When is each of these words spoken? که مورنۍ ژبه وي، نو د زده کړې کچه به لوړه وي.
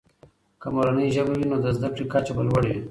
که 0.61 0.67
مورنۍ 0.75 1.07
ژبه 1.15 1.33
وي، 1.37 1.45
نو 1.51 1.57
د 1.63 1.67
زده 1.77 1.87
کړې 1.93 2.05
کچه 2.13 2.31
به 2.35 2.41
لوړه 2.47 2.67
وي. 2.69 2.77